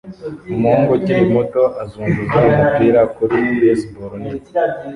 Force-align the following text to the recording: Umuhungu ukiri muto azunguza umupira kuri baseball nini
Umuhungu 0.55 0.89
ukiri 0.97 1.23
muto 1.33 1.63
azunguza 1.83 2.37
umupira 2.49 3.01
kuri 3.15 3.39
baseball 3.61 4.11
nini 4.21 4.43